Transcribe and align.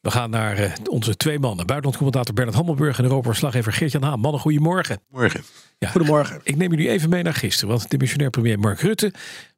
We 0.00 0.10
gaan 0.10 0.30
naar 0.30 0.60
uh, 0.60 0.72
onze 0.84 1.16
twee 1.16 1.38
mannen. 1.38 1.66
Buitenlandcommentator 1.66 2.34
Bernard 2.34 2.56
Hammelburg 2.56 2.98
en 2.98 3.04
Europa-verslaggever 3.04 3.72
Geert-Jan 3.72 4.02
Haan. 4.02 4.20
Mannen, 4.20 4.40
goedemorgen. 4.40 5.00
Morgen. 5.08 5.42
Ja, 5.78 5.88
Goedemorgen. 5.88 6.40
Ik 6.42 6.56
neem 6.56 6.70
jullie 6.70 6.88
even 6.88 7.08
mee 7.08 7.22
naar 7.22 7.34
gisteren. 7.34 7.68
Want 7.68 7.90
de 7.90 7.98
missionair 7.98 8.30
premier 8.30 8.58
Mark 8.58 8.80
Rutte 8.80 9.12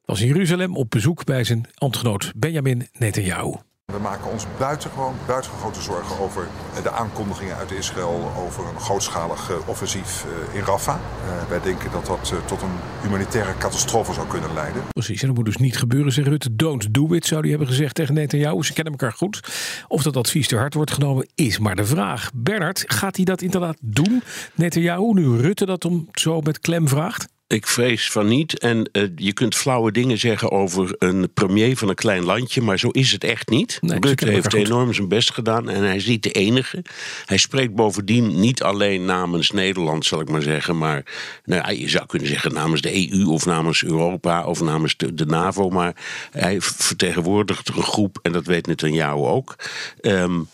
was 0.05 0.21
in 0.21 0.27
Jeruzalem 0.27 0.75
op 0.75 0.89
bezoek 0.89 1.25
bij 1.25 1.43
zijn 1.43 1.65
ambtgenoot 1.75 2.31
Benjamin 2.35 2.87
Netanyahu. 2.91 3.55
We 3.91 3.99
maken 3.99 4.31
ons 4.31 4.45
buitengewoon, 4.57 5.15
buitengewoon 5.25 5.61
grote 5.61 5.81
zorgen 5.81 6.19
over 6.19 6.47
de 6.83 6.91
aankondigingen 6.91 7.55
uit 7.55 7.71
Israël 7.71 8.31
over 8.37 8.67
een 8.67 8.79
grootschalig 8.79 9.49
eh, 9.49 9.55
offensief 9.67 10.25
eh, 10.25 10.55
in 10.55 10.63
Rafah. 10.63 10.95
Uh, 10.95 11.49
wij 11.49 11.61
denken 11.61 11.91
dat 11.91 12.05
dat 12.05 12.33
tot 12.45 12.61
een 12.61 12.75
humanitaire 13.01 13.57
catastrofe 13.57 14.13
zou 14.13 14.27
kunnen 14.27 14.53
leiden. 14.53 14.81
Precies, 14.89 15.21
en 15.21 15.27
dat 15.27 15.35
moet 15.35 15.45
dus 15.45 15.57
niet 15.57 15.77
gebeuren, 15.77 16.11
zegt 16.11 16.27
Rutte. 16.27 16.55
Don't 16.55 16.93
do 16.93 17.13
it, 17.13 17.25
zou 17.25 17.41
hij 17.41 17.49
hebben 17.49 17.67
gezegd 17.67 17.95
tegen 17.95 18.13
Netanyahu. 18.13 18.63
Ze 18.63 18.73
kennen 18.73 18.93
elkaar 18.93 19.13
goed. 19.13 19.39
Of 19.87 20.03
dat 20.03 20.17
advies 20.17 20.47
te 20.47 20.57
hard 20.57 20.73
wordt 20.73 20.91
genomen, 20.91 21.27
is 21.35 21.59
maar 21.59 21.75
de 21.75 21.85
vraag. 21.85 22.31
Bernard, 22.35 22.83
gaat 22.87 23.15
hij 23.15 23.25
dat 23.25 23.41
inderdaad 23.41 23.77
doen? 23.81 24.23
Netanyahu, 24.55 25.13
nu 25.13 25.37
Rutte 25.37 25.65
dat 25.65 25.85
om 25.85 26.07
zo 26.11 26.41
met 26.41 26.59
klem 26.59 26.87
vraagt? 26.87 27.27
Ik 27.51 27.67
vrees 27.67 28.11
van 28.11 28.27
niet. 28.27 28.59
En 28.59 28.89
uh, 28.91 29.03
je 29.15 29.33
kunt 29.33 29.55
flauwe 29.55 29.91
dingen 29.91 30.17
zeggen 30.17 30.51
over 30.51 30.95
een 30.97 31.33
premier 31.33 31.77
van 31.77 31.89
een 31.89 31.95
klein 31.95 32.23
landje, 32.23 32.61
maar 32.61 32.79
zo 32.79 32.89
is 32.89 33.11
het 33.11 33.23
echt 33.23 33.49
niet. 33.49 33.77
Nee, 33.81 33.99
Rutte 33.99 34.29
heeft 34.29 34.53
enorm 34.53 34.93
zijn 34.93 35.07
best 35.07 35.33
gedaan 35.33 35.69
en 35.69 35.83
hij 35.83 35.95
is 35.95 36.05
niet 36.05 36.23
de 36.23 36.31
enige. 36.31 36.83
Hij 37.25 37.37
spreekt 37.37 37.75
bovendien 37.75 38.39
niet 38.39 38.63
alleen 38.63 39.05
namens 39.05 39.51
Nederland, 39.51 40.05
zal 40.05 40.21
ik 40.21 40.29
maar 40.29 40.41
zeggen, 40.41 40.77
maar 40.77 41.03
nou, 41.45 41.73
je 41.73 41.89
zou 41.89 42.05
kunnen 42.05 42.27
zeggen 42.27 42.53
namens 42.53 42.81
de 42.81 43.11
EU 43.11 43.25
of 43.25 43.45
namens 43.45 43.83
Europa 43.83 44.45
of 44.45 44.61
namens 44.61 44.97
de, 44.97 45.13
de 45.13 45.25
NAVO. 45.25 45.69
Maar 45.69 45.95
hij 46.31 46.61
vertegenwoordigt 46.61 47.67
een 47.67 47.83
groep 47.83 48.19
en 48.21 48.31
dat 48.31 48.45
weet 48.45 48.67
Netanyahu 48.67 49.19
ook. 49.19 49.55
Um, 50.01 50.47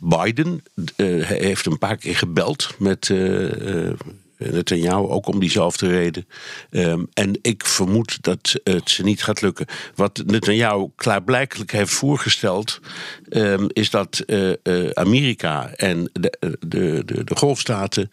Biden 0.00 0.62
uh, 0.96 1.26
heeft 1.26 1.66
een 1.66 1.78
paar 1.78 1.96
keer 1.96 2.16
gebeld 2.16 2.74
met. 2.78 3.08
Uh, 3.08 3.90
Netanyahu 4.52 5.08
ook 5.08 5.26
om 5.26 5.40
diezelfde 5.40 5.88
reden. 5.88 6.26
Um, 6.70 7.08
en 7.12 7.38
ik 7.42 7.66
vermoed 7.66 8.22
dat 8.22 8.60
het 8.64 8.90
ze 8.90 9.02
niet 9.02 9.22
gaat 9.22 9.40
lukken. 9.40 9.66
Wat 9.94 10.22
Netanyahu 10.26 10.88
klaarblijkelijk 10.96 11.72
heeft 11.72 11.92
voorgesteld, 11.92 12.80
um, 13.28 13.66
is 13.72 13.90
dat 13.90 14.22
uh, 14.26 14.52
uh, 14.62 14.90
Amerika 14.90 15.70
en 15.76 16.10
de, 16.12 16.56
de, 16.66 17.02
de, 17.04 17.36
golfstaten 17.36 18.10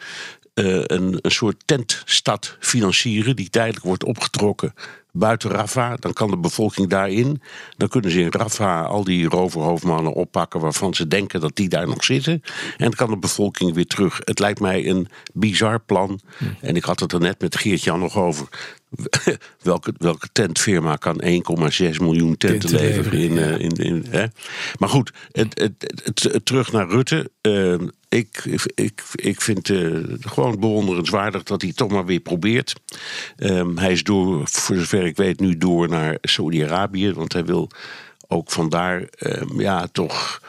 een, 0.53 1.19
een 1.21 1.31
soort 1.31 1.63
tentstad 1.65 2.57
financieren 2.59 3.35
die 3.35 3.49
tijdelijk 3.49 3.85
wordt 3.85 4.03
opgetrokken 4.03 4.73
buiten 5.11 5.49
Rafah. 5.49 5.93
Dan 5.99 6.13
kan 6.13 6.29
de 6.29 6.37
bevolking 6.37 6.89
daarin. 6.89 7.41
Dan 7.77 7.87
kunnen 7.87 8.11
ze 8.11 8.19
in 8.19 8.31
Rafah 8.31 8.89
al 8.89 9.03
die 9.03 9.27
roverhoofdmannen 9.27 10.13
oppakken 10.13 10.59
waarvan 10.59 10.93
ze 10.93 11.07
denken 11.07 11.39
dat 11.39 11.55
die 11.55 11.69
daar 11.69 11.87
nog 11.87 12.03
zitten. 12.03 12.33
En 12.77 12.85
dan 12.85 12.93
kan 12.93 13.09
de 13.09 13.17
bevolking 13.17 13.73
weer 13.73 13.87
terug. 13.87 14.19
Het 14.23 14.39
lijkt 14.39 14.59
mij 14.59 14.87
een 14.87 15.07
bizar 15.33 15.79
plan. 15.79 16.19
Hm. 16.37 16.45
En 16.61 16.75
ik 16.75 16.83
had 16.83 16.99
het 16.99 17.11
er 17.11 17.19
net 17.19 17.41
met 17.41 17.57
Geert-Jan 17.57 17.99
nog 17.99 18.17
over. 18.17 18.47
welke, 19.61 19.93
welke 19.97 20.27
tentfirma 20.31 20.95
kan 20.95 21.21
1,6 21.23 21.31
miljoen 22.01 22.37
tenten, 22.37 22.69
leveren? 22.69 23.19
In, 23.19 23.33
ja. 23.33 23.57
in, 23.57 23.71
in, 23.71 24.05
hè? 24.09 24.25
Maar 24.77 24.89
goed, 24.89 25.11
het, 25.31 25.59
het, 25.59 26.23
het, 26.23 26.45
terug 26.45 26.71
naar 26.71 26.89
Rutte. 26.89 27.31
Uh, 27.41 27.75
ik, 28.09 28.59
ik, 28.75 29.03
ik 29.15 29.41
vind 29.41 29.67
het 29.67 29.77
uh, 29.77 30.03
gewoon 30.19 30.59
bewonderenswaardig 30.59 31.43
dat 31.43 31.61
hij 31.61 31.69
het 31.69 31.77
toch 31.77 31.91
maar 31.91 32.05
weer 32.05 32.19
probeert. 32.19 32.73
Um, 33.37 33.77
hij 33.77 33.91
is 33.91 34.03
door, 34.03 34.41
voor 34.47 34.75
zover 34.75 35.00
ik 35.05 35.17
weet, 35.17 35.39
nu 35.39 35.57
door 35.57 35.89
naar 35.89 36.17
Saudi-Arabië. 36.21 37.13
Want 37.13 37.33
hij 37.33 37.45
wil 37.45 37.69
ook 38.27 38.51
vandaar 38.51 39.07
um, 39.19 39.61
ja, 39.61 39.87
toch 39.91 40.41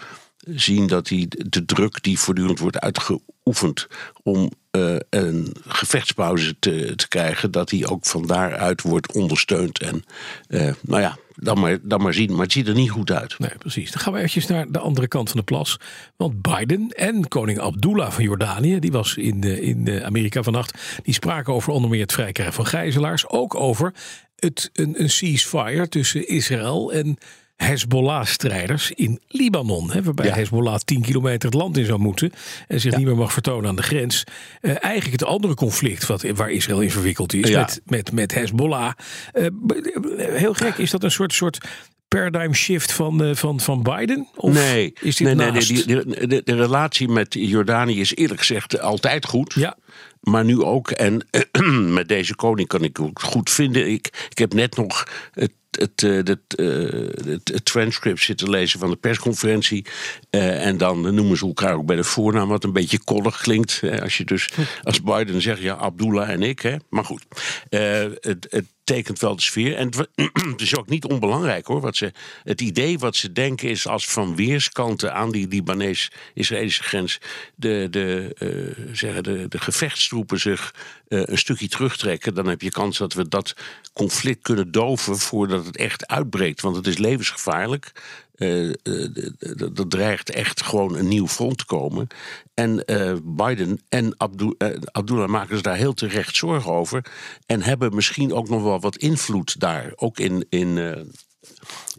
zien 0.44 0.86
dat 0.86 1.08
hij 1.08 1.26
de 1.28 1.64
druk 1.64 2.02
die 2.02 2.18
voortdurend 2.18 2.58
wordt 2.58 2.80
uitgeoefend 2.80 3.88
om 4.22 4.50
uh, 4.76 4.96
een 5.10 5.56
gevechtspauze 5.66 6.58
te, 6.58 6.92
te 6.96 7.08
krijgen, 7.08 7.50
dat 7.50 7.68
die 7.68 7.86
ook 7.86 8.06
van 8.06 8.26
daaruit 8.26 8.82
wordt 8.82 9.12
ondersteund. 9.12 9.78
En 9.78 10.04
uh, 10.48 10.72
nou 10.80 11.00
ja, 11.00 11.16
dan 11.36 11.60
maar, 11.60 11.78
dan 11.82 12.02
maar 12.02 12.14
zien. 12.14 12.30
Maar 12.32 12.42
het 12.42 12.52
ziet 12.52 12.68
er 12.68 12.74
niet 12.74 12.90
goed 12.90 13.10
uit. 13.10 13.38
Nee, 13.38 13.58
precies. 13.58 13.90
Dan 13.90 14.00
gaan 14.00 14.12
we 14.12 14.18
eventjes 14.18 14.46
naar 14.46 14.70
de 14.70 14.78
andere 14.78 15.08
kant 15.08 15.30
van 15.30 15.38
de 15.38 15.44
plas. 15.44 15.80
Want 16.16 16.42
Biden 16.42 16.88
en 16.88 17.28
koning 17.28 17.58
Abdullah 17.58 18.10
van 18.10 18.24
Jordanië, 18.24 18.78
die 18.78 18.92
was 18.92 19.16
in, 19.16 19.40
de, 19.40 19.60
in 19.60 20.04
Amerika 20.04 20.42
vannacht, 20.42 20.98
die 21.02 21.14
spraken 21.14 21.52
over 21.52 21.72
onder 21.72 21.90
meer 21.90 22.00
het 22.00 22.12
vrijkrijgen 22.12 22.54
van 22.54 22.66
gijzelaars. 22.66 23.28
Ook 23.28 23.54
over 23.54 23.94
het, 24.42 24.70
een, 24.72 25.00
een 25.00 25.10
ceasefire 25.10 25.88
tussen 25.88 26.28
Israël 26.28 26.92
en 26.92 27.18
Hezbollah-strijders 27.56 28.90
in 28.90 29.20
Libanon. 29.28 29.90
Hè, 29.90 30.02
waarbij 30.02 30.26
ja. 30.26 30.34
Hezbollah 30.34 30.78
10 30.78 31.02
kilometer 31.02 31.48
het 31.48 31.58
land 31.58 31.76
in 31.76 31.84
zou 31.84 31.98
moeten. 31.98 32.32
En 32.68 32.80
zich 32.80 32.90
ja. 32.90 32.98
niet 32.98 33.06
meer 33.06 33.16
mag 33.16 33.32
vertonen 33.32 33.68
aan 33.68 33.76
de 33.76 33.82
grens. 33.82 34.24
Uh, 34.60 34.84
eigenlijk 34.84 35.20
het 35.20 35.28
andere 35.28 35.54
conflict 35.54 36.06
wat, 36.06 36.22
waar 36.22 36.50
Israël 36.50 36.80
in 36.80 36.90
verwikkeld 36.90 37.34
is. 37.34 37.48
Ja. 37.48 37.60
Met, 37.60 37.80
met, 37.84 38.12
met 38.12 38.34
Hezbollah. 38.34 38.92
Uh, 39.32 39.46
heel 40.16 40.54
gek, 40.54 40.76
is 40.76 40.90
dat 40.90 41.02
een 41.02 41.10
soort, 41.10 41.32
soort 41.32 41.58
paradigm 42.08 42.52
shift 42.52 42.92
van, 42.92 43.36
van, 43.36 43.60
van 43.60 43.82
Biden? 43.82 44.28
Of 44.34 44.54
nee, 44.54 44.92
is 45.00 45.16
dit 45.16 45.26
nee, 45.26 45.36
nee, 45.36 45.50
naast? 45.50 45.70
nee 45.70 45.84
de, 45.84 46.26
de, 46.26 46.42
de, 46.44 46.54
relatie 46.54 47.08
met 47.08 47.34
Jordanië 47.34 48.00
is 48.00 48.14
eerlijk 48.14 48.40
gezegd 48.40 48.80
altijd 48.80 49.26
goed. 49.26 49.54
Ja. 49.54 49.76
Maar 50.22 50.44
nu 50.44 50.62
ook, 50.62 50.90
en 50.90 51.26
met 51.98 52.08
deze 52.08 52.34
koning 52.34 52.68
kan 52.68 52.82
ik 52.82 52.96
het 52.96 53.22
goed 53.22 53.50
vinden. 53.50 53.90
Ik, 53.90 54.26
ik 54.30 54.38
heb 54.38 54.54
net 54.54 54.76
nog 54.76 55.08
het 55.32 55.52
het, 55.80 56.00
het, 56.00 56.28
het, 56.28 57.50
het, 57.52 57.64
transcript 57.64 58.22
zitten 58.22 58.50
lezen 58.50 58.78
van 58.78 58.90
de 58.90 58.96
persconferentie. 58.96 59.86
Uh, 60.30 60.66
en 60.66 60.76
dan 60.76 61.14
noemen 61.14 61.36
ze 61.36 61.46
elkaar 61.46 61.74
ook 61.74 61.86
bij 61.86 61.96
de 61.96 62.04
voornaam, 62.04 62.48
wat 62.48 62.64
een 62.64 62.72
beetje 62.72 63.04
koddig 63.04 63.40
klinkt. 63.40 63.80
Hè, 63.80 64.02
als 64.02 64.16
je 64.16 64.24
dus 64.24 64.48
als 64.82 65.02
Biden 65.02 65.42
zegt, 65.42 65.60
ja, 65.60 65.74
Abdullah 65.74 66.30
en 66.30 66.42
ik. 66.42 66.60
Hè. 66.60 66.76
Maar 66.88 67.04
goed, 67.04 67.24
uh, 67.70 68.04
het, 68.20 68.46
het 68.50 68.66
tekent 68.84 69.18
wel 69.18 69.36
de 69.36 69.42
sfeer. 69.42 69.76
En 69.76 69.90
het 70.52 70.60
is 70.60 70.76
ook 70.76 70.88
niet 70.88 71.04
onbelangrijk 71.04 71.66
hoor. 71.66 71.80
Wat 71.80 71.96
ze, 71.96 72.12
het 72.42 72.60
idee 72.60 72.98
wat 72.98 73.16
ze 73.16 73.32
denken 73.32 73.68
is 73.68 73.86
als 73.86 74.08
van 74.08 74.36
weerskanten 74.36 75.14
aan 75.14 75.30
die 75.30 75.48
Libanees-Israëlische 75.48 76.82
grens 76.82 77.18
de, 77.54 77.86
de, 77.90 78.36
uh, 78.38 78.94
zeggen 78.94 79.22
de, 79.22 79.48
de 79.48 79.58
gevechtstroepen 79.58 80.40
zich 80.40 80.74
uh, 81.08 81.22
een 81.24 81.38
stukje 81.38 81.68
terugtrekken. 81.68 82.34
Dan 82.34 82.46
heb 82.46 82.62
je 82.62 82.70
kans 82.70 82.98
dat 82.98 83.12
we 83.12 83.28
dat 83.28 83.54
conflict 83.92 84.42
kunnen 84.42 84.70
doven 84.70 85.18
voordat 85.18 85.61
het 85.66 85.76
echt 85.76 86.06
uitbreekt. 86.06 86.60
Want 86.60 86.76
het 86.76 86.86
is 86.86 86.98
levensgevaarlijk. 86.98 87.92
Uh, 88.36 88.74
dat 89.72 89.90
dreigt 89.90 90.30
echt 90.30 90.62
gewoon 90.62 90.96
een 90.96 91.08
nieuw 91.08 91.28
front 91.28 91.58
te 91.58 91.64
komen. 91.64 92.06
En 92.54 92.82
uh, 92.86 93.16
Biden 93.22 93.80
en 93.88 94.16
Abdu 94.16 94.54
Abdullah 94.84 95.28
maken 95.28 95.54
zich 95.54 95.62
daar 95.62 95.76
heel 95.76 95.94
terecht 95.94 96.36
zorgen 96.36 96.72
over. 96.72 97.04
En 97.46 97.62
hebben 97.62 97.94
misschien 97.94 98.32
ook 98.32 98.48
nog 98.48 98.62
wel 98.62 98.80
wat 98.80 98.96
invloed 98.96 99.60
daar. 99.60 99.92
Ook 99.96 100.18
in, 100.18 100.46
in, 100.48 100.78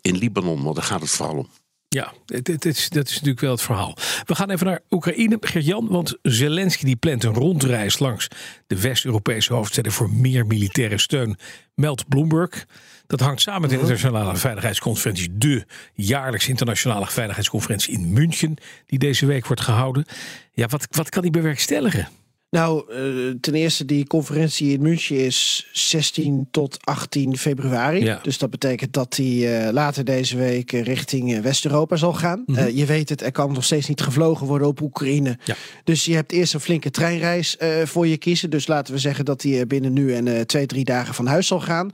in 0.02 0.18
Libanon, 0.18 0.64
want 0.64 0.76
daar 0.76 0.86
gaat 0.86 1.02
het 1.02 1.10
vooral 1.10 1.38
om. 1.38 1.50
Ja, 1.94 2.14
het, 2.26 2.48
het 2.48 2.66
is, 2.66 2.90
dat 2.90 3.08
is 3.08 3.14
natuurlijk 3.14 3.40
wel 3.40 3.52
het 3.52 3.62
verhaal. 3.62 3.98
We 4.26 4.36
gaan 4.36 4.50
even 4.50 4.66
naar 4.66 4.80
Oekraïne, 4.90 5.38
Gert-Jan. 5.42 5.88
Want 5.88 6.18
Zelensky 6.22 6.86
die 6.86 6.96
plant 6.96 7.24
een 7.24 7.34
rondreis 7.34 8.00
langs 8.00 8.28
de 8.68 8.82
West-Europese 8.82 9.54
hoofdsteden 9.54 9.92
voor 9.92 10.10
meer 10.10 10.46
militaire 10.46 10.98
steun, 10.98 11.38
meldt 11.76 12.08
Bloomberg. 12.08 12.66
Dat 13.08 13.20
hangt 13.20 13.42
samen 13.42 13.62
met 13.62 13.70
de 13.70 13.76
Internationale 13.76 14.36
Veiligheidsconferentie, 14.36 15.38
de 15.38 15.66
jaarlijkse 15.94 16.50
internationale 16.50 17.08
veiligheidsconferentie 17.08 17.94
in 17.94 18.14
München, 18.14 18.56
die 18.86 19.00
deze 19.00 19.26
week 19.26 19.46
wordt 19.46 19.62
gehouden. 19.62 20.06
Ja, 20.52 20.68
wat, 20.68 20.88
wat 20.92 21.10
kan 21.10 21.22
die 21.22 21.32
bewerkstelligen? 21.32 22.08
Nou, 22.54 22.84
uh, 22.90 23.34
ten 23.42 23.54
eerste, 23.54 23.86
die 23.86 24.08
conferentie 24.08 24.74
in 24.74 24.82
München 24.82 25.18
is 25.18 25.68
16 25.72 26.48
tot 26.52 26.78
18 26.84 27.38
februari. 27.38 28.04
Ja. 28.04 28.20
Dus 28.22 28.38
dat 28.38 28.50
betekent 28.50 28.94
dat 28.94 29.14
die 29.14 29.46
uh, 29.46 29.70
later 29.72 30.04
deze 30.04 30.38
week 30.38 30.72
richting 30.72 31.42
West-Europa 31.42 31.96
zal 31.96 32.14
gaan. 32.14 32.44
Mhm. 32.46 32.60
Uh, 32.60 32.78
je 32.78 32.86
weet 32.86 33.10
het, 33.10 33.22
er 33.22 33.32
kan 33.32 33.54
nog 33.54 33.64
steeds 33.64 33.88
niet 33.88 34.02
gevlogen 34.02 34.48
worden 34.48 34.68
op 34.68 34.82
Oekraïne. 34.82 35.38
Ja. 35.44 35.56
Dus 35.84 36.06
je 36.06 36.16
hebt 36.16 36.32
eerst 36.32 36.54
een 36.54 36.60
flinke 36.60 36.92
treinreis 36.92 37.58
voor 37.84 38.08
je 38.08 38.18
kiezen. 38.18 38.50
Dus 38.50 38.68
laten 38.68 38.94
we 38.94 39.00
zeggen 39.00 39.26
dat 39.26 39.42
die 39.42 39.66
binnen 39.66 39.94
nu 39.94 40.14
en 40.14 40.48
twee, 40.48 40.66
drie 40.66 40.86
dagen 40.86 41.14
van 41.14 41.28
huis 41.28 41.48
zal 41.48 41.60
gaan. 41.60 41.90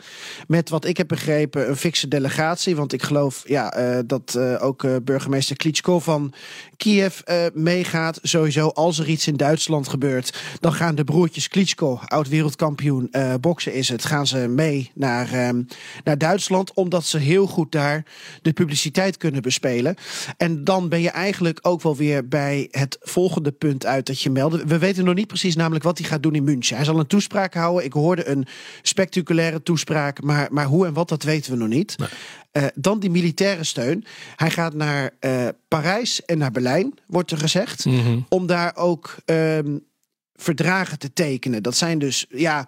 Met 0.48 0.70
wat 0.70 0.86
ik 0.86 0.98
heb 0.98 1.08
begrepen, 1.08 1.70
een 1.70 1.76
fikse 1.76 2.08
delegatie. 2.08 2.76
Want 2.76 2.94
ik 2.94 3.04
geloof 3.04 3.44
ja, 3.48 4.02
dat 4.06 4.38
ook 4.60 5.04
burgemeester 5.04 5.56
Klitschko 5.56 6.00
van 6.00 6.34
Kiev 6.78 7.20
meegaat. 7.54 8.20
Sowieso, 8.22 8.68
als 8.68 9.00
er 9.00 9.08
iets 9.08 9.28
in 9.28 9.38
Duitsland 9.38 9.88
gebeurt 9.88 10.32
Dan 10.60 10.74
gaan 10.74 10.96
de 10.96 11.04
broertjes 11.04 11.48
Klitschko, 11.48 12.00
oud-wereldkampioen 12.06 13.08
uh, 13.12 13.34
boksen 13.42 13.74
is 13.74 13.90
het, 13.90 14.06
gaan 14.06 14.28
ze 14.28 14.38
mee 14.38 14.92
naar, 14.96 15.48
um, 15.48 15.68
naar 16.04 16.18
Duitsland. 16.18 16.74
Omdat 16.74 17.06
ze 17.06 17.18
heel 17.18 17.48
goed 17.48 17.72
daar 17.72 18.06
de 18.42 18.54
publiciteit 18.54 19.18
kunnen 19.18 19.42
bespelen. 19.42 19.96
En 20.38 20.64
dan 20.64 20.90
ben 20.90 21.02
je 21.02 21.10
eigenlijk 21.10 21.60
ook 21.62 21.82
wel 21.82 21.96
weer 21.96 22.28
bij 22.28 22.68
het 22.72 22.98
volgende 23.02 23.52
punt 23.52 23.86
uit 23.86 24.06
dat 24.06 24.22
je 24.22 24.30
meldde. 24.30 24.66
We 24.66 24.78
weten 24.78 25.06
nog 25.06 25.16
niet 25.16 25.28
precies 25.28 25.56
namelijk 25.56 25.84
wat 25.84 25.98
hij 25.98 26.08
gaat 26.08 26.24
doen 26.24 26.36
in 26.36 26.44
München. 26.44 26.76
Hij 26.76 26.86
zal 26.86 27.00
een 27.00 27.08
toespraak 27.08 27.54
houden. 27.54 27.86
Ik 27.86 27.94
hoorde 27.94 28.28
een 28.28 28.48
spectaculaire 28.82 29.64
toespraak, 29.64 30.22
maar, 30.22 30.48
maar 30.52 30.66
hoe 30.66 30.86
en 30.86 30.94
wat, 30.94 31.10
dat 31.10 31.24
weten 31.24 31.52
we 31.52 31.58
nog 31.58 31.68
niet. 31.68 31.96
Uh, 32.54 32.64
dan 32.76 33.00
die 33.00 33.10
militaire 33.10 33.64
steun. 33.64 34.06
Hij 34.36 34.50
gaat 34.50 34.74
naar 34.74 35.12
uh, 35.22 35.48
Parijs 35.68 36.26
en 36.26 36.38
naar 36.38 36.52
Berlijn, 36.52 36.94
wordt 37.08 37.32
er 37.32 37.38
gezegd. 37.38 37.86
Mm 37.86 38.00
-hmm. 38.00 38.26
Om 38.30 38.48
daar 38.48 38.76
ook 38.76 39.16
um, 39.26 39.88
verdragen 40.42 41.00
te 41.00 41.14
tekenen. 41.14 41.64
Dat 41.64 41.76
zijn 41.76 42.00
dus 42.00 42.26
ja, 42.30 42.68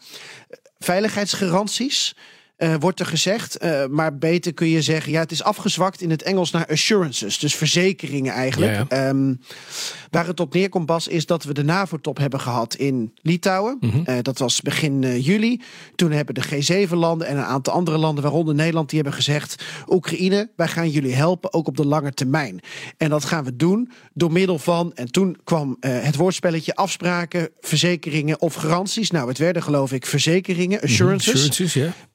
veiligheidsgaranties. 0.79 2.15
Uh, 2.63 2.75
wordt 2.79 2.99
er 2.99 3.05
gezegd. 3.05 3.63
Uh, 3.63 3.85
maar 3.85 4.17
beter 4.17 4.53
kun 4.53 4.67
je 4.67 4.81
zeggen, 4.81 5.11
ja, 5.11 5.19
het 5.19 5.31
is 5.31 5.43
afgezwakt 5.43 6.01
in 6.01 6.09
het 6.09 6.21
Engels 6.21 6.51
naar 6.51 6.67
assurances. 6.67 7.39
Dus 7.39 7.55
verzekeringen 7.55 8.33
eigenlijk. 8.33 8.71
Ja, 8.71 8.85
ja. 8.89 9.09
Um, 9.09 9.39
waar 10.09 10.27
het 10.27 10.39
op 10.39 10.53
neerkomt, 10.53 10.85
Bas, 10.85 11.07
is 11.07 11.25
dat 11.25 11.43
we 11.43 11.53
de 11.53 11.63
NAVO-top 11.63 12.17
hebben 12.17 12.39
gehad 12.39 12.75
in 12.75 13.11
Litouwen. 13.21 13.77
Mm 13.79 13.89
-hmm. 13.89 14.03
uh, 14.05 14.15
dat 14.21 14.37
was 14.37 14.61
begin 14.61 15.21
juli. 15.21 15.61
Toen 15.95 16.11
hebben 16.11 16.35
de 16.35 16.43
G7-landen 16.43 17.27
en 17.27 17.37
een 17.37 17.43
aantal 17.43 17.73
andere 17.73 17.97
landen, 17.97 18.23
waaronder 18.23 18.55
Nederland, 18.55 18.89
die 18.89 18.99
hebben 18.99 19.17
gezegd: 19.17 19.63
Oekraïne, 19.87 20.49
wij 20.55 20.67
gaan 20.67 20.89
jullie 20.89 21.13
helpen, 21.13 21.53
ook 21.53 21.67
op 21.67 21.77
de 21.77 21.85
lange 21.85 22.13
termijn. 22.13 22.59
En 22.97 23.09
dat 23.09 23.25
gaan 23.25 23.43
we 23.43 23.55
doen 23.55 23.91
door 24.13 24.31
middel 24.31 24.59
van. 24.59 24.93
En 24.93 25.11
toen 25.11 25.37
kwam 25.43 25.77
het 25.79 26.15
woordspelletje 26.15 26.75
afspraken, 26.75 27.49
verzekeringen 27.59 28.41
of 28.41 28.53
garanties. 28.53 29.11
Nou, 29.11 29.27
het 29.27 29.37
werden 29.37 29.63
geloof 29.63 29.91
ik 29.91 30.05
verzekeringen, 30.05 30.81
assurances. 30.81 31.27
Mm 31.27 31.39
-hmm. 31.39 31.49
assurances 31.49 31.73
ja 31.73 32.09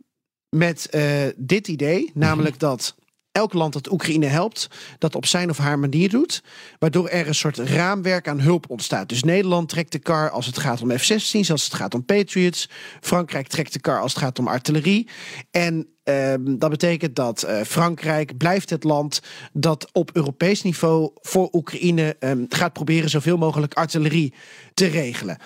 met 0.57 0.89
uh, 0.91 1.03
dit 1.37 1.69
idee, 1.69 2.11
namelijk 2.15 2.55
mm 2.55 2.69
-hmm. 2.69 2.77
dat 2.77 2.95
elk 3.37 3.53
land 3.53 3.73
dat 3.73 3.93
Oekraïne 3.93 4.27
helpt, 4.27 4.69
dat 4.99 5.15
op 5.15 5.27
zijn 5.27 5.51
of 5.51 5.59
haar 5.59 5.79
manier 5.79 6.09
doet, 6.09 6.43
waardoor 6.79 7.09
er 7.09 7.29
een 7.29 7.35
soort 7.35 7.59
raamwerk 7.59 8.29
aan 8.29 8.41
hulp 8.41 8.71
ontstaat. 8.71 9.09
Dus 9.09 9.23
Nederland 9.23 9.69
trekt 9.69 9.93
de 9.93 9.99
kar 9.99 10.31
als 10.31 10.47
het 10.47 10.59
gaat 10.59 10.83
om 10.83 10.99
F-16's, 10.99 11.51
als 11.51 11.65
het 11.65 11.75
gaat 11.75 11.95
om 11.95 12.05
Patriots. 12.05 12.69
Frankrijk 13.01 13.47
trekt 13.47 13.73
de 13.73 13.81
kar 13.81 14.01
als 14.01 14.15
het 14.15 14.23
gaat 14.23 14.39
om 14.39 14.49
artillerie. 14.49 15.09
En 15.51 15.89
uh, 16.05 16.35
dat 16.41 16.71
betekent 16.71 17.17
dat 17.17 17.45
uh, 17.45 17.61
Frankrijk 17.61 18.37
blijft 18.37 18.71
het 18.71 18.85
land 18.85 19.21
dat 19.53 19.89
op 19.93 20.11
Europees 20.13 20.63
niveau 20.63 21.11
voor 21.15 21.49
Oekraïne 21.53 22.17
um, 22.21 22.47
gaat 22.49 22.73
proberen 22.73 23.11
zoveel 23.11 23.37
mogelijk 23.37 23.75
artillerie 23.75 24.35
te 24.75 24.87
regelen 24.87 25.39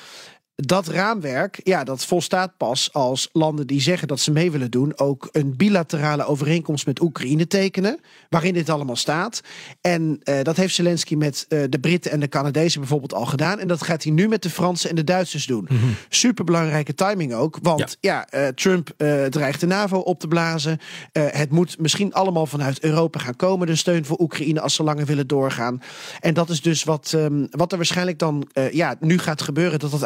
dat 0.60 0.88
raamwerk, 0.88 1.60
ja, 1.62 1.84
dat 1.84 2.04
volstaat 2.04 2.56
pas 2.56 2.92
als 2.92 3.28
landen 3.32 3.66
die 3.66 3.80
zeggen 3.80 4.08
dat 4.08 4.20
ze 4.20 4.30
mee 4.30 4.50
willen 4.50 4.70
doen, 4.70 4.98
ook 4.98 5.28
een 5.32 5.56
bilaterale 5.56 6.24
overeenkomst 6.24 6.86
met 6.86 7.00
Oekraïne 7.00 7.46
tekenen, 7.46 8.00
waarin 8.28 8.54
dit 8.54 8.68
allemaal 8.68 8.96
staat. 8.96 9.40
En 9.80 10.20
uh, 10.24 10.42
dat 10.42 10.56
heeft 10.56 10.74
Zelensky 10.74 11.14
met 11.14 11.46
uh, 11.48 11.62
de 11.68 11.78
Britten 11.78 12.10
en 12.10 12.20
de 12.20 12.28
Canadezen 12.28 12.80
bijvoorbeeld 12.80 13.14
al 13.14 13.26
gedaan. 13.26 13.58
En 13.58 13.68
dat 13.68 13.82
gaat 13.82 14.02
hij 14.02 14.12
nu 14.12 14.28
met 14.28 14.42
de 14.42 14.50
Fransen 14.50 14.90
en 14.90 14.96
de 14.96 15.04
Duitsers 15.04 15.46
doen. 15.46 15.66
Mm 15.68 15.78
-hmm. 15.78 15.94
Superbelangrijke 16.08 16.94
timing 16.94 17.34
ook, 17.34 17.58
want 17.62 17.96
ja, 18.00 18.26
ja 18.30 18.42
uh, 18.42 18.48
Trump 18.48 18.94
dreigt 19.30 19.60
de 19.60 19.66
NAVO 19.66 19.98
op 19.98 20.20
te 20.20 20.28
blazen. 20.28 20.78
het 21.12 21.50
moet 21.50 21.78
misschien 21.78 22.12
allemaal 22.12 22.46
vanuit 22.46 22.80
Europa 22.80 23.18
gaan 23.18 23.36
komen, 23.36 23.66
de 23.66 23.76
steun 23.76 24.04
voor 24.04 24.20
Oekraïne 24.20 24.60
als 24.60 24.74
ze 24.74 24.82
langer 24.82 25.06
willen 25.06 25.26
doorgaan. 25.26 25.82
En 26.20 26.34
dat 26.34 26.48
is 26.48 26.62
dus 26.62 26.84
wat, 26.84 27.12
um, 27.16 27.46
wat 27.50 27.70
er 27.70 27.76
waarschijnlijk 27.76 28.18
dan 28.18 28.48
ja, 28.72 28.96
nu 29.00 29.18
gaat 29.18 29.42
gebeuren, 29.42 29.78
dat 29.78 29.90
dat 29.90 30.04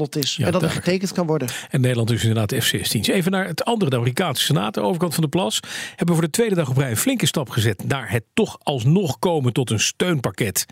is. 0.00 0.36
Ja, 0.36 0.46
en 0.46 0.52
dat 0.52 0.62
er 0.62 0.70
getekend 0.70 1.12
kan 1.12 1.26
worden. 1.26 1.48
En 1.70 1.80
Nederland 1.80 2.10
is 2.10 2.20
inderdaad 2.20 2.48
de 2.48 2.60
F-16's. 2.60 3.08
Even 3.08 3.32
naar 3.32 3.46
het 3.46 3.64
andere, 3.64 3.90
de 3.90 3.96
Amerikaanse 3.96 4.44
Senaat, 4.44 4.74
de 4.74 4.80
overkant 4.80 5.14
van 5.14 5.22
de 5.22 5.28
plas. 5.28 5.60
Hebben 5.96 6.14
voor 6.14 6.24
de 6.24 6.30
tweede 6.30 6.54
dag 6.54 6.70
op 6.70 6.76
rij 6.76 6.90
een 6.90 6.96
flinke 6.96 7.26
stap 7.26 7.50
gezet 7.50 7.84
naar 7.86 8.10
het 8.10 8.24
toch 8.34 8.58
alsnog 8.62 9.18
komen 9.18 9.52
tot 9.52 9.70
een 9.70 9.80
steunpakket 9.80 10.66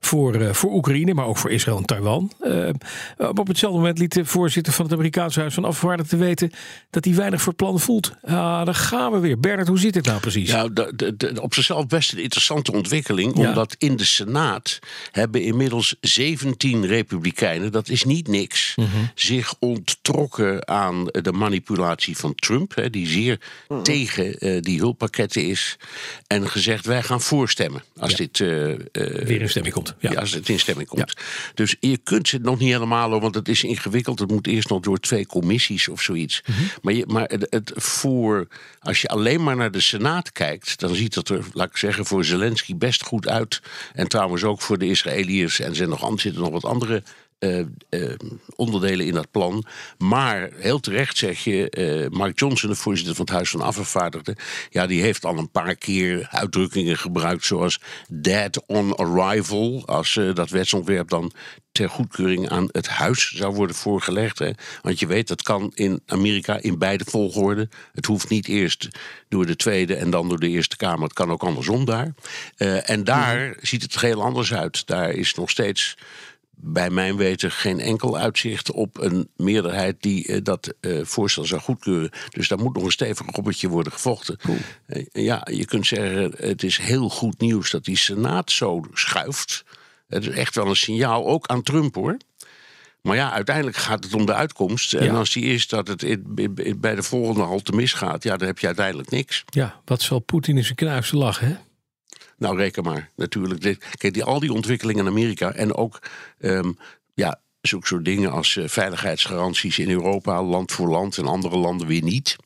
voor, 0.00 0.36
uh, 0.36 0.52
voor 0.52 0.72
Oekraïne, 0.72 1.14
maar 1.14 1.26
ook 1.26 1.36
voor 1.36 1.50
Israël 1.50 1.76
en 1.76 1.84
Taiwan. 1.84 2.32
Uh, 2.40 2.68
op 3.34 3.46
hetzelfde 3.46 3.78
moment 3.78 3.98
liet 3.98 4.12
de 4.12 4.24
voorzitter 4.24 4.72
van 4.72 4.84
het 4.84 4.94
Amerikaanse 4.94 5.40
Huis 5.40 5.54
van 5.54 5.64
Afgevaardigden 5.64 6.18
te 6.18 6.24
weten 6.24 6.50
dat 6.90 7.04
hij 7.04 7.14
weinig 7.14 7.40
voor 7.40 7.52
het 7.52 7.62
plan 7.62 7.80
voelt. 7.80 8.12
Ah, 8.22 8.64
daar 8.64 8.74
gaan 8.74 9.12
we 9.12 9.18
weer. 9.18 9.40
Bernard, 9.40 9.68
hoe 9.68 9.78
zit 9.78 9.92
dit 9.92 10.06
nou 10.06 10.20
precies? 10.20 10.50
Ja, 10.50 10.68
de, 10.68 10.92
de, 10.96 11.16
de, 11.16 11.42
op 11.42 11.54
zichzelf 11.54 11.86
best 11.86 12.12
een 12.12 12.22
interessante 12.22 12.72
ontwikkeling, 12.72 13.38
ja. 13.38 13.48
omdat 13.48 13.74
in 13.78 13.96
de 13.96 14.04
Senaat 14.04 14.78
hebben 15.10 15.42
inmiddels 15.42 15.96
17 16.00 16.86
republikeinen, 16.86 17.72
dat 17.72 17.88
is 17.88 18.04
niet 18.04 18.28
niks, 18.28 18.67
Mm 18.76 18.84
-hmm. 18.84 19.10
zich 19.14 19.54
onttrokken 19.58 20.68
aan 20.68 21.04
de 21.04 21.32
manipulatie 21.32 22.16
van 22.16 22.34
Trump, 22.34 22.74
hè, 22.74 22.90
die 22.90 23.06
zeer 23.06 23.40
mm 23.68 23.76
-hmm. 23.76 23.84
tegen 23.84 24.46
uh, 24.46 24.60
die 24.60 24.78
hulppakketten 24.78 25.46
is, 25.46 25.76
en 26.26 26.50
gezegd: 26.50 26.86
wij 26.86 27.02
gaan 27.02 27.20
voorstemmen 27.20 27.82
als 27.96 28.10
ja. 28.10 28.16
dit 28.16 28.38
uh, 28.38 28.68
uh, 28.68 28.76
weer 28.92 29.40
in 29.40 29.48
stemming 29.48 29.74
komt. 29.74 29.94
Ja. 29.98 30.12
als 30.12 30.32
het 30.32 30.48
in 30.48 30.58
stemming 30.58 30.88
komt. 30.88 31.14
Ja. 31.16 31.22
Dus 31.54 31.76
je 31.80 31.98
kunt 31.98 32.30
het 32.30 32.42
nog 32.42 32.58
niet 32.58 32.72
helemaal, 32.72 33.20
want 33.20 33.34
het 33.34 33.48
is 33.48 33.62
ingewikkeld. 33.64 34.18
Het 34.18 34.30
moet 34.30 34.46
eerst 34.46 34.68
nog 34.68 34.80
door 34.80 34.98
twee 34.98 35.26
commissies 35.26 35.88
of 35.88 36.02
zoiets. 36.02 36.42
Mm 36.46 36.54
-hmm. 36.54 36.68
Maar, 36.82 36.94
je, 36.94 37.04
maar 37.06 37.24
het, 37.28 37.46
het, 37.50 37.72
voor, 37.74 38.48
als 38.80 39.00
je 39.00 39.08
alleen 39.08 39.42
maar 39.42 39.56
naar 39.56 39.70
de 39.70 39.80
Senaat 39.80 40.32
kijkt, 40.32 40.80
dan 40.80 40.94
ziet 40.94 41.14
het 41.14 41.28
er, 41.28 41.44
laat 41.52 41.68
ik 41.68 41.76
zeggen, 41.76 42.06
voor 42.06 42.24
Zelensky 42.24 42.76
best 42.76 43.02
goed 43.02 43.28
uit. 43.28 43.60
En 43.92 44.08
trouwens 44.08 44.44
ook 44.44 44.60
voor 44.60 44.78
de 44.78 44.86
Israëliërs. 44.86 45.60
En 45.60 45.68
er 45.68 45.76
zijn 45.76 45.88
nog, 45.88 46.20
zitten 46.20 46.42
nog 46.42 46.50
wat 46.50 46.64
andere 46.64 47.02
uh, 47.38 47.58
uh, 47.90 48.14
onderdelen 48.56 49.06
in 49.06 49.12
dat 49.12 49.30
plan. 49.30 49.64
Maar 49.98 50.50
heel 50.54 50.80
terecht 50.80 51.16
zeg 51.16 51.44
je, 51.44 51.72
uh, 52.10 52.18
Mark 52.18 52.38
Johnson, 52.38 52.70
de 52.70 52.76
voorzitter 52.76 53.14
van 53.14 53.24
het 53.24 53.34
Huis 53.34 53.50
van 53.50 53.60
Afgevaardigden, 53.60 54.36
ja, 54.70 54.86
die 54.86 55.02
heeft 55.02 55.24
al 55.24 55.38
een 55.38 55.50
paar 55.50 55.74
keer 55.74 56.28
uitdrukkingen 56.30 56.98
gebruikt 56.98 57.44
zoals 57.44 57.80
dead 58.08 58.66
on 58.66 58.96
arrival, 58.96 59.82
als 59.86 60.20
dat 60.34 60.50
wetsontwerp 60.50 61.08
dan 61.08 61.32
ter 61.72 61.88
goedkeuring 61.88 62.48
aan 62.48 62.68
het 62.72 62.88
huis 62.88 63.32
zou 63.32 63.54
worden 63.54 63.76
voorgelegd. 63.76 64.38
Hè? 64.38 64.50
Want 64.82 64.98
je 64.98 65.06
weet, 65.06 65.28
dat 65.28 65.42
kan 65.42 65.72
in 65.74 66.02
Amerika 66.06 66.58
in 66.60 66.78
beide 66.78 67.04
volgorde. 67.04 67.68
Het 67.92 68.06
hoeft 68.06 68.28
niet 68.28 68.48
eerst 68.48 68.88
door 69.28 69.46
de 69.46 69.56
Tweede 69.56 69.94
en 69.94 70.10
dan 70.10 70.28
door 70.28 70.40
de 70.40 70.48
Eerste 70.48 70.76
Kamer. 70.76 71.02
Het 71.02 71.12
kan 71.12 71.30
ook 71.30 71.42
andersom 71.42 71.84
daar. 71.84 72.14
en 72.84 73.04
daar 73.04 73.46
mm. 73.46 73.54
ziet 73.60 73.82
het 73.82 74.00
heel 74.00 74.22
anders 74.22 74.54
uit. 74.54 74.86
Daar 74.86 75.10
is 75.10 75.34
nog 75.34 75.50
steeds 75.50 75.96
bij 76.60 76.90
mijn 76.90 77.16
weten 77.16 77.50
geen 77.50 77.80
enkel 77.80 78.18
uitzicht 78.18 78.72
op 78.72 78.98
een 79.00 79.28
meerderheid 79.36 79.96
die 80.02 80.28
uh, 80.28 80.38
dat 80.42 80.74
uh, 80.80 81.04
voorstel 81.04 81.44
zou 81.44 81.60
goedkeuren. 81.60 82.10
Dus 82.28 82.48
daar 82.48 82.58
moet 82.58 82.74
nog 82.74 82.84
een 82.84 82.90
stevig 82.90 83.26
robbertje 83.34 83.68
worden 83.68 83.92
gevochten. 83.92 84.36
Cool. 84.36 84.56
Uh, 84.86 85.06
ja, 85.12 85.46
je 85.50 85.64
kunt 85.64 85.86
zeggen, 85.86 86.32
het 86.36 86.62
is 86.62 86.78
heel 86.78 87.08
goed 87.08 87.40
nieuws 87.40 87.70
dat 87.70 87.84
die 87.84 87.96
Senaat 87.96 88.50
zo 88.50 88.84
schuift. 88.92 89.64
Het 90.08 90.22
is 90.22 90.34
echt 90.34 90.54
wel 90.54 90.66
een 90.66 90.76
signaal, 90.76 91.26
ook 91.26 91.46
aan 91.46 91.62
Trump 91.62 91.94
hoor. 91.94 92.16
Maar 93.02 93.16
ja, 93.16 93.32
uiteindelijk 93.32 93.76
gaat 93.76 94.04
het 94.04 94.14
om 94.14 94.26
de 94.26 94.34
uitkomst. 94.34 94.94
En 94.94 95.04
ja. 95.04 95.12
als 95.12 95.32
die 95.32 95.44
is 95.44 95.68
dat 95.68 95.88
het 95.88 96.22
bij 96.80 96.94
de 96.94 97.02
volgende 97.02 97.42
halte 97.42 97.72
misgaat, 97.72 98.22
ja, 98.22 98.36
dan 98.36 98.46
heb 98.46 98.58
je 98.58 98.66
uiteindelijk 98.66 99.10
niks. 99.10 99.44
Ja, 99.46 99.80
wat 99.84 100.02
zal 100.02 100.18
Poetin 100.18 100.56
in 100.56 100.64
zijn 100.64 100.76
knuisten 100.76 101.18
lachen, 101.18 101.48
hè? 101.48 101.56
Nou, 102.38 102.56
reken 102.56 102.82
maar, 102.82 103.10
natuurlijk. 103.16 103.86
Kijk, 103.96 104.14
die, 104.14 104.24
al 104.24 104.40
die 104.40 104.52
ontwikkelingen 104.52 105.04
in 105.04 105.10
Amerika 105.10 105.52
en 105.52 105.74
ook 105.74 105.98
um, 106.40 106.78
ja, 107.14 107.40
zulke 107.60 107.86
soort 107.86 108.04
dingen 108.04 108.30
als 108.30 108.56
uh, 108.56 108.68
veiligheidsgaranties 108.68 109.78
in 109.78 109.90
Europa, 109.90 110.42
land 110.42 110.72
voor 110.72 110.88
land 110.88 111.18
en 111.18 111.26
andere 111.26 111.56
landen 111.56 111.86
weer 111.86 112.02
niet. 112.02 112.36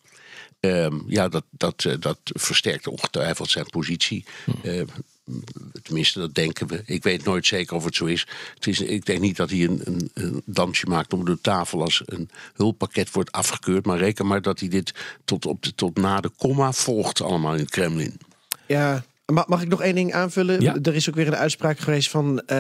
Um, 0.61 1.05
ja, 1.07 1.29
dat, 1.29 1.45
dat, 1.51 1.85
uh, 1.85 1.95
dat 1.99 2.19
versterkt 2.25 2.87
ongetwijfeld 2.87 3.51
zijn 3.51 3.71
positie. 3.71 4.25
Hm. 4.45 4.69
Uh, 4.69 4.83
tenminste, 5.83 6.19
dat 6.19 6.35
denken 6.35 6.67
we. 6.67 6.83
Ik 6.87 7.03
weet 7.03 7.25
nooit 7.25 7.47
zeker 7.47 7.77
of 7.77 7.85
het 7.85 7.95
zo 7.95 8.05
is. 8.05 8.27
Het 8.55 8.67
is 8.67 8.81
ik 8.81 9.07
denk 9.07 9.21
niet 9.21 9.37
dat 9.37 9.51
hij 9.51 9.65
een, 9.65 9.81
een, 9.85 10.11
een, 10.15 10.43
dansje 10.45 10.87
maakt 10.87 11.13
om 11.13 11.25
de 11.25 11.39
tafel 11.41 11.83
als 11.83 12.03
een 12.05 12.31
hulppakket 12.55 13.11
wordt 13.11 13.33
afgekeurd. 13.33 13.87
Maar 13.87 13.99
reken 13.99 14.27
maar 14.27 14.43
dat 14.43 14.61
hij 14.61 14.69
dit 14.69 14.95
tot, 15.25 15.47
op 15.47 15.63
de, 15.63 15.75
tot 15.75 15.97
na 15.97 16.21
de 16.21 16.31
komma 16.37 16.73
volgt 16.73 17.21
allemaal 17.21 17.55
in 17.55 17.61
het 17.61 17.71
Kremlin. 17.71 18.17
Ja, 18.67 19.05
Mag 19.33 19.63
ik 19.63 19.69
nog 19.69 19.83
één 19.83 19.95
ding 19.95 20.15
aanvullen? 20.15 20.61
Ja. 20.61 20.77
Er 20.83 20.95
is 20.95 21.09
ook 21.09 21.15
weer 21.15 21.27
een 21.27 21.37
uitspraak 21.37 21.79
geweest 21.79 22.11
van 22.11 22.43
uh, 22.47 22.59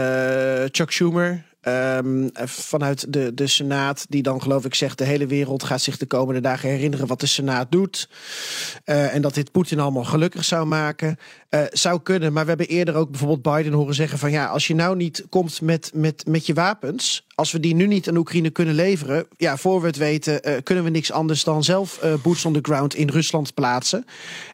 Chuck 0.71 0.91
Schumer. 0.91 1.51
Um, 1.69 2.31
vanuit 2.45 3.13
de, 3.13 3.35
de 3.35 3.47
Senaat, 3.47 4.07
die 4.09 4.23
dan 4.23 4.43
geloof 4.43 4.65
ik 4.65 4.75
zegt... 4.75 4.99
de 4.99 5.05
hele 5.05 5.27
wereld 5.27 5.65
gaat 5.65 5.81
zich 5.81 5.97
de 5.97 6.07
komende 6.07 6.41
dagen 6.41 6.69
herinneren 6.69 7.07
wat 7.07 7.21
de 7.21 7.27
Senaat 7.27 7.73
doet. 7.73 8.09
Uh, 8.85 9.15
en 9.15 9.23
dat 9.23 9.35
dit 9.35 9.53
Poetin 9.53 9.81
allemaal 9.81 10.05
gelukkig 10.05 10.45
zou 10.45 10.67
maken. 10.67 11.19
Uh, 11.51 11.61
zou 11.71 12.01
kunnen, 12.01 12.33
maar 12.33 12.43
we 12.43 12.49
hebben 12.49 12.69
eerder 12.69 12.95
ook 12.95 13.11
bijvoorbeeld 13.11 13.57
Biden 13.57 13.73
horen 13.73 13.95
zeggen... 13.95 14.19
van 14.19 14.31
ja, 14.31 14.47
als 14.47 14.67
je 14.67 14.75
nou 14.75 14.97
niet 14.97 15.25
komt 15.29 15.61
met, 15.61 15.91
met, 15.95 16.27
met 16.27 16.47
je 16.47 16.55
wapens... 16.55 17.27
als 17.35 17.53
we 17.53 17.61
die 17.61 17.75
nu 17.75 17.87
niet 17.87 18.09
aan 18.09 18.17
Oekraïne 18.17 18.51
kunnen 18.51 18.75
leveren... 18.75 19.27
ja, 19.37 19.57
voor 19.57 19.81
we 19.81 19.87
het 19.87 19.97
weten 19.97 20.63
kunnen 20.63 20.85
we 20.85 20.91
niks 20.91 21.13
anders 21.13 21.45
dan 21.45 21.65
zelf 21.65 22.01
boots 22.23 22.45
on 22.45 22.53
the 22.53 22.59
ground 22.63 22.95
in 22.95 23.09
Rusland 23.09 23.55
plaatsen. 23.55 24.05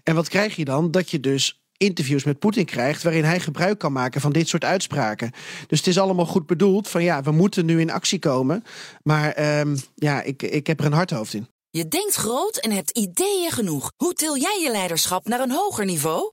En 0.02 0.14
wat 0.14 0.28
krijg 0.28 0.56
je 0.56 0.64
dan? 0.64 0.90
Dat 0.90 1.10
je 1.10 1.20
dus 1.20 1.60
interviews 1.78 2.24
met 2.24 2.38
Poetin 2.38 2.64
krijgt. 2.64 3.02
waarin 3.02 3.24
hij 3.24 3.40
gebruik 3.40 3.78
kan 3.78 3.92
maken 3.92 4.20
van 4.20 4.32
dit 4.32 4.48
soort 4.48 4.64
uitspraken. 4.64 5.32
Dus 5.66 5.78
het 5.78 5.86
is 5.86 5.98
allemaal 5.98 6.26
goed 6.26 6.46
bedoeld. 6.46 6.88
van 6.88 7.02
ja, 7.02 7.22
we 7.22 7.30
moeten 7.30 7.66
nu 7.66 7.80
in 7.80 7.90
actie 7.90 8.18
komen. 8.18 8.64
Maar 9.02 9.32
ehm, 9.32 9.76
ja, 9.94 10.22
ik, 10.22 10.42
ik 10.42 10.66
heb 10.66 10.80
er 10.80 10.86
een 10.86 10.92
hard 10.92 11.10
hoofd 11.10 11.34
in. 11.34 11.48
Je 11.70 11.88
denkt 11.88 12.14
groot 12.14 12.56
en 12.56 12.70
hebt 12.70 12.90
ideeën 12.90 13.50
genoeg. 13.50 13.92
Hoe 13.96 14.12
til 14.12 14.36
jij 14.36 14.60
je 14.62 14.70
leiderschap 14.70 15.28
naar 15.28 15.40
een 15.40 15.52
hoger 15.52 15.84
niveau? 15.84 16.32